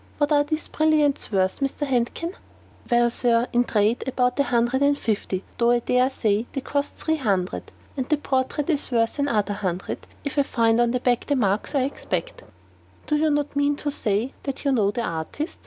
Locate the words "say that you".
13.91-14.71